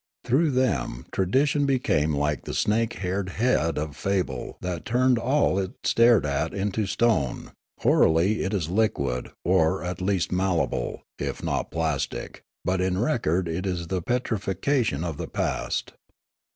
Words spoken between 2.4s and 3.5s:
the snake haired